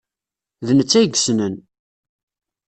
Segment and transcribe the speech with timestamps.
[0.67, 1.55] D netta ay yessnen.